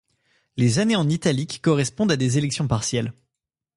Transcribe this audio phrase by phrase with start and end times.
[0.57, 3.13] Les années en italique correspondent à des élections partielles.